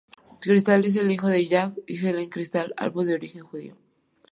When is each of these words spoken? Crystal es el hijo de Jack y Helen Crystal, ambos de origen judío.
Crystal 0.39 0.83
es 0.83 0.95
el 0.95 1.11
hijo 1.11 1.27
de 1.27 1.45
Jack 1.45 1.73
y 1.85 1.95
Helen 1.95 2.31
Crystal, 2.31 2.73
ambos 2.75 3.05
de 3.05 3.13
origen 3.13 3.43
judío. 3.43 3.77